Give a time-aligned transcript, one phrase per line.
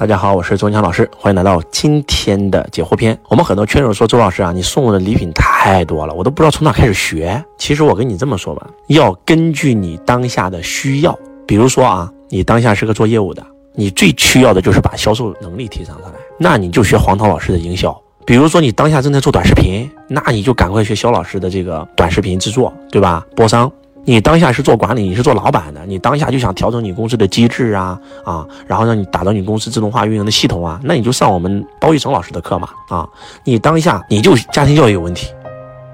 [0.00, 3.14] 大家好，我是周文强老师，欢迎来到今天的解惑篇。
[3.28, 7.44] 我们很多圈友说，周老师啊，你送我的礼品太多了，我都不知道从哪开始学。
[7.58, 11.14] 其实我跟你这么说吧，要根据你当下的需要。
[11.46, 13.44] 比如说啊，你当下是个做业务的，
[13.74, 17.94] 你最需要的就是把销售能力提升上来，那你就学黄涛老师的营销。
[18.24, 23.26] 比如说你当下正在做短视频，那你就赶快学肖老师的这个短视频制作，对吧？
[23.36, 23.70] 播商。
[24.04, 33.06] 你当下是做管理，你是做老板的，你当下就想调整你公司的机制啊啊，然后让你打造你公司自动化运营的系统啊，那你就上我们包玉成老师的课嘛啊。
[33.44, 35.28] 你当下你就家庭教育有问题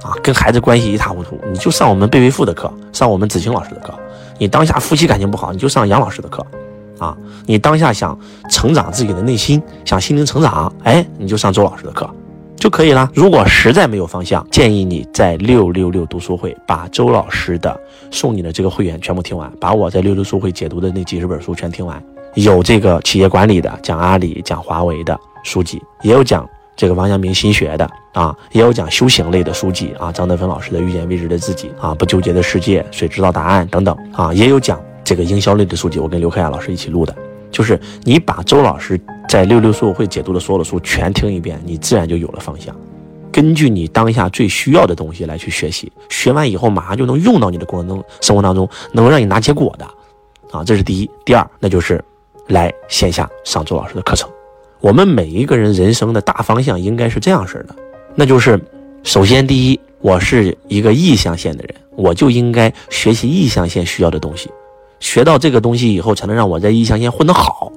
[0.03, 3.93] 啊，跟孩子关系一塌糊涂，你就上我们贝贝父的课，上我们子清老师的课。
[4.39, 6.47] 你当下夫妻感情不好，你就上杨老师的课
[6.99, 7.17] 啊。
[7.45, 8.19] 你当下想
[8.51, 12.09] 成长自己的内心，想心灵成长，哎，你就上周老师的课。
[12.57, 13.09] 就可以了。
[13.15, 17.79] 如果实在没有方向，建议你在六六六读书会把周老师的
[18.11, 22.03] 送你的这个会员全部听完，把我在六六书会解读的那几十本书全听完。
[22.35, 37.15] 有这个企业管理的，讲阿里、讲华为的书籍，也有讲这个王阳明心学的啊，也有讲修行类的书籍啊，张德芬老师的《遇见未知的自己》啊，《不纠结的世界》，谁知道答案等等啊，也有讲这个营销类的书籍，我跟刘克亚老师一起录的。
[37.51, 42.75] 就是你把周老师在六六书会解读的所有的书全听一遍，你自然就有了方向。
[43.33, 49.85] 根据你当下最需要的东西来去学习，学完以后马上就能用到你的过程中，生活当中能够让你拿结果的，
[50.51, 51.11] 啊，这是第一。
[51.25, 52.03] 第二，那就是
[52.49, 54.31] 来线下上周老师的课程。
[54.81, 57.75] 我们每一个人人生的大方向应该是这样式的，
[58.15, 58.59] 那就是
[59.03, 64.51] 首先第一，我是一个意象线的人，我就应该学习意象线需要的东西。
[65.01, 67.71] 学到这个东西以后，才能让我在意象限混得好。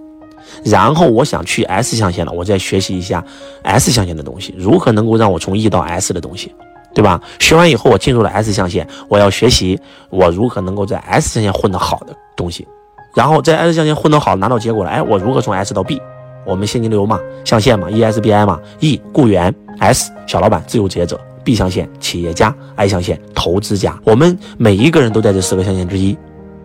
[0.63, 3.23] 然后我想去 S 象限了，我再学习一下
[3.63, 6.53] S 象限的东西，如何能够让我从 E 到 S 的东西，
[6.93, 7.21] 对吧？
[7.39, 12.67] 学完以后，我进入了 S 象限，我要学习我如何能够在 S 象限混得好的东西。
[13.15, 16.01] 然后在 S 象限混得好，拿到结果了，哎，我如何从 S 到 B？
[16.45, 23.99] 我们现金流嘛，象限嘛，ESBI 嘛，E 雇员，S 小老板、自由职业者，B 象限企业家，I 象限投资家。
[24.03, 26.17] 我们每一个人都在这四个象限之一。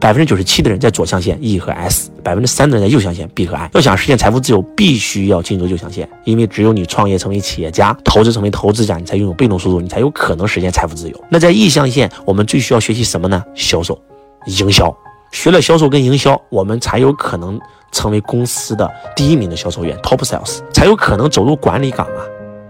[0.05, 3.71] 百分之九十七的人在左象限 E 和 S，百分之三的人在右象限 B 和 I。
[3.73, 11.25] 要想实现财富自由，必须要进入右象限，因为只有你创业成为企业家，投资成为投资家，你才拥有被动收入，你才有可能实现财富自由。
[11.31, 13.43] 那在 E 象限，我们最需要学习什么呢？
[13.55, 13.99] 销售、
[14.45, 14.95] 营销。
[15.33, 17.59] 学了销售跟营销，我们才有可能
[17.91, 18.87] 成为公司的
[19.17, 22.21] 第一名的销售员 （Top Sales），才有可能走入管理岗啊，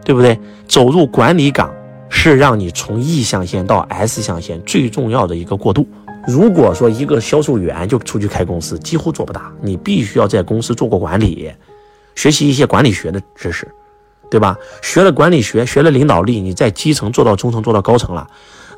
[0.04, 0.38] 对不对？
[0.68, 1.74] 走入管理岗
[2.08, 5.84] 是让你从 E 象限到 S 象限最重要的一个过渡。
[6.26, 9.52] 如果说一个销售员就出去开公司，几乎做不大。
[9.60, 11.50] 你必须要在公司做过管理，
[12.14, 13.66] 学习一些管理学的知识，
[14.30, 14.56] 对吧？
[14.82, 18.26] 学了管理学，学了领导力，你在基层做到中层，做到高层了，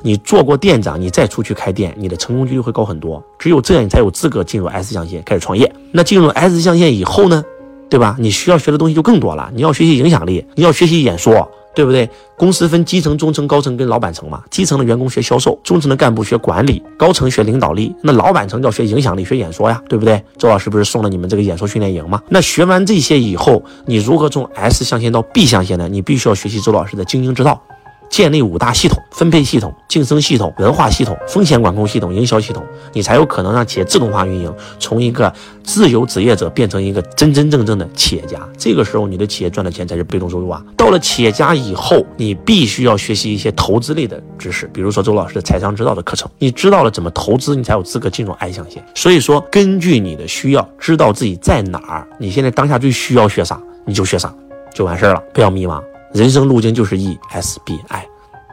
[0.01, 3.23] 你做过店长，你再出去开店，你的成功几率会高很多。
[3.39, 5.73] 只有这样，你才有资格进入 S 象限开始创业。
[5.91, 7.43] 那进入 S 象限以后呢，
[7.89, 8.15] 对吧？
[8.19, 9.49] 你需要学的东西就更多了。
[9.53, 11.49] 你要学习影响力，你要学习演说。
[11.75, 12.09] 对不对？
[12.35, 14.41] 公司分基层、中层、高层跟老板层嘛。
[14.49, 17.93] 基层的员工学销售，中层的干部学管理，高层学领导力。
[18.01, 20.19] 那老板层要学影响力、学演说呀，对不对？
[20.39, 22.19] 周老师不是送了你们这个演说训练营吗？
[22.29, 25.87] 那学完这些以后，你如何从 S 象限到 B 象限呢？
[25.87, 27.61] 你必须要学习周老师的经营之道。
[28.09, 32.63] 建立五大系统：分配系统、晋升系统、文化系统、风险管控系统、营销系统，
[32.93, 35.31] 你才有可能让企业自动化运营，从一个
[35.63, 38.39] 自由职业者变成一个真真正正的企业家。
[38.57, 40.63] 这个时候，你的企业赚的钱才是被动收入啊！
[40.75, 46.29] 到了企业家以后，你必须要学习一些投资类的知识，比如说周老师的财商之道的课程。
[46.39, 48.83] 你知道了怎么投资，你才有资格进入 I 象限。
[48.95, 54.33] 所以说，根据你的需要，知道自己在哪儿，你现在当下最需要学啥，你就学啥，
[54.73, 55.81] 就完事儿了，不要迷茫。
[56.13, 58.05] 人生路径就是 E S B I，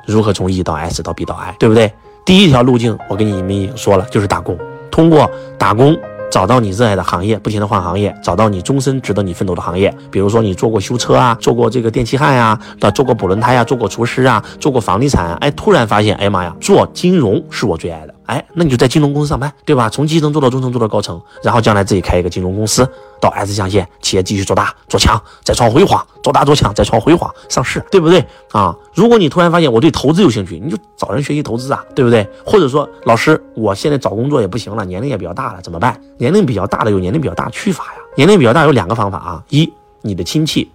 [0.06, 1.92] 如何从 E 到 S 到 B 到 I，对不对？
[2.24, 4.58] 第一条路径我跟你们已经说了，就是打工，
[4.90, 5.96] 通过打工
[6.34, 9.94] 找到你热爱的行业，不停的换行业，找到你终身值得你奋斗的行业。
[10.10, 12.58] 比如说你做过修车啊，做过这个电气焊呀，
[12.92, 18.12] 做过补轮胎呀，做过厨师啊，做过房地产，哎，突然发现，哎呀妈呀，做金融是我最爱的。
[18.26, 19.88] 哎，那你就在金融公司上班，对吧？
[19.88, 22.88] 从基层做到中层，做到高层，然后将来自己开一个金融公司，
[23.20, 28.74] 到 S 象限，企业继续做大做强，再创辉煌，做大做强，再创辉煌，上市，对不对啊？
[28.94, 32.26] 如果你突然发现我对投资有兴趣，你就找人学习投资啊，对不对？
[32.46, 36.00] 或者说，老师，我现在找工作也不行了，年龄也比较大了，怎么办？
[36.24, 40.70] 年龄比较大的有年龄比较大的去法呀，年龄比较大有两个方法啊，一，你的亲戚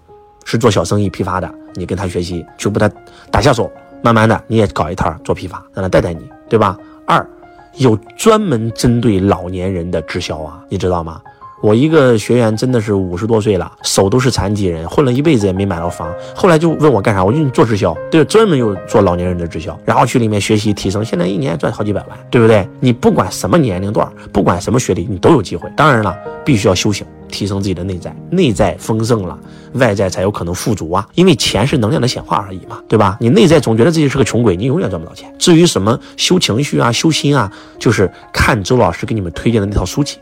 [0.46, 2.88] 是做小生意批发的，你跟他学习，去不他
[3.32, 3.72] 打下手，
[4.04, 6.78] 慢慢的你也搞一套做批发，让他带带你，对吧？
[7.08, 7.28] 二。
[7.78, 11.20] 有专门针对老年人的直销啊，你知道吗？
[11.62, 22.68] 我一个学员真的是五十多岁了，手都是残疾人，混了一辈子也没买到房，后来就问我干啥，我就做直销，对，专门有做老年人的直销，然后去里面学习提升，现在一年赚好几百万，对不对？
[22.80, 25.70] 你不管什么年龄段，不管什么学历，你都有机会。
[25.76, 27.06] 当然了，必须要修行。
[27.32, 29.38] 提升自己的内在，内在丰盛了，
[29.74, 31.08] 外在才有可能富足啊！
[31.14, 33.16] 因为钱是能量的显化而已嘛，对吧？
[33.20, 35.32] 你内在总觉得自己是个穷鬼，你永远赚不到钱。
[35.38, 40.18] 至于什么修情绪啊、修心啊，就是看周老师给你们推荐的那套书籍，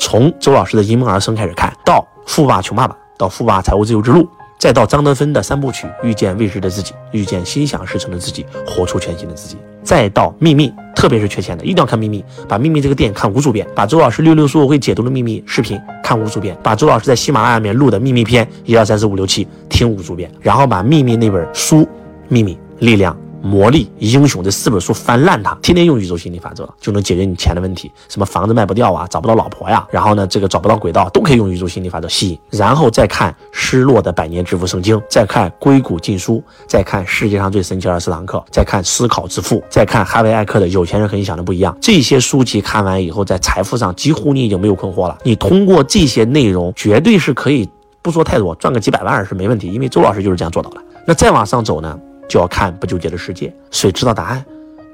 [0.00, 4.22] 从周老师的《因梦而生》开始看到《富爸穷爸爸》，到《富爸财务自由之路》。
[4.58, 9.56] 再到张德芬的三部曲，遇见未知的自己，遇见心想事成的自己，活出全新的自己。
[9.82, 21.76] 再到秘密，特别是缺钱的，一定要看秘密，把秘密这个店看无数遍，把周老师六六书会解读的秘密视频看无数遍，把周老师在喜马拉雅里面录的秘密篇一二三四五六七听无数遍，然后把秘密那本书
[22.28, 23.14] 《秘密力量》。
[23.42, 47.68] 魔力英雄这四本书翻烂它，天天用宇宙心理法则就能解决你钱的问题，什么房子卖不掉啊，找不到老婆呀，然后呢这个找不到轨道都可以用宇宙心理法则吸引，然后再看失落的百年致富圣经，再看硅谷禁书，再看世界上最神奇二十四堂课，再看思考致富，再看哈维艾克的有钱人和你想的不一样，这些书籍看完以后，在财富上几乎你已经没有困惑了，你通过这些内容绝对是可以
[48.02, 50.80] 不说太多，赚个几百万是没问题，因为周老师就是这样做到的。
[51.06, 51.98] 那再往上走呢？
[52.30, 54.44] 就要看不纠结的世界，谁知道答案？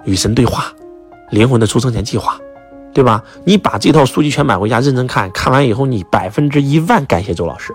[0.06, 0.72] 与神对话，
[1.32, 2.40] 灵魂的出生前计划，
[2.94, 3.22] 对吧？
[3.44, 7.74] 你把这套书籍全买回家，认真看，看完以后你百分之一万感谢周老师。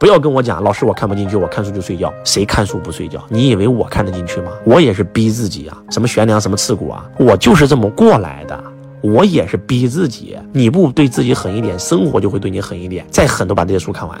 [0.00, 2.10] 不要跟我讲，老师我看不进去，我看书就睡觉。
[2.24, 3.22] 谁看书不睡觉？
[3.28, 4.52] 你以为我看得进去吗？
[4.64, 8.64] 我也是逼自己啊，什么悬梁，什么刺骨啊，我就是这么过来的。
[9.02, 13.04] 我也是逼自己，你不对自己狠一点，生活就会对你狠一点。
[13.10, 14.18] 再狠都把这些书看完。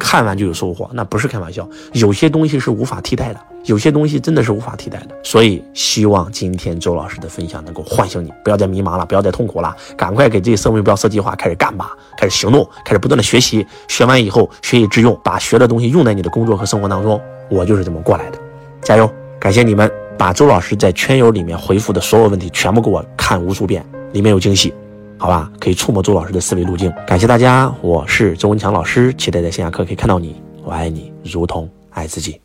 [0.00, 1.68] 看完就有收获，那不是开玩笑。
[1.92, 5.14] 有些东西是无法替代的，有些东西真的是无法替代的。
[5.22, 13.64] 所以希望今天周老师的分享能够唤醒你，不要再迷茫了，不要再痛苦了，赶快给自己设目标、设计划，开始干吧，开始行动，开始不断的学习。
[13.88, 17.20] 学完以后学以致用，把学的东西用在你的工作和生活当中。
[17.50, 18.38] 我就是这么过来的，
[18.82, 19.08] 加油！
[19.38, 24.72] 感谢你们把周老师在圈友里面回复的所有问题全部给我看无数遍，里面有惊喜。
[25.20, 26.90] 好吧，可以触摸周老师的思维路径。
[27.06, 30.40] 感谢大家，我是周文强老师，期待在线下课可以看到你。
[30.64, 32.40] 我爱你，如同爱自己。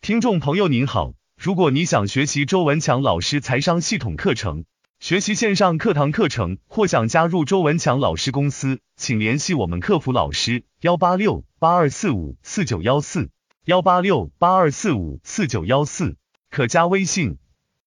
[0.00, 4.64] 听众朋友您好，如果你想学习周文强老师财商系统课程，
[5.00, 13.28] 学习线上课堂课程，或想加入周文强老师公司，请联系我们客服老师：幺八六八二四五四九幺四，
[13.64, 16.14] 幺八六八二四五四九幺四，
[16.48, 17.38] 可加微信。